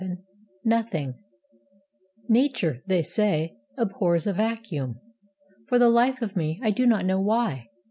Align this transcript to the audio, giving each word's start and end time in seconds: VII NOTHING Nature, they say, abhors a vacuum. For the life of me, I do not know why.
VII 0.01 0.17
NOTHING 0.65 1.13
Nature, 2.27 2.81
they 2.87 3.03
say, 3.03 3.55
abhors 3.77 4.25
a 4.25 4.33
vacuum. 4.33 4.99
For 5.67 5.77
the 5.77 5.89
life 5.89 6.23
of 6.23 6.35
me, 6.35 6.59
I 6.63 6.71
do 6.71 6.87
not 6.87 7.05
know 7.05 7.19
why. 7.21 7.67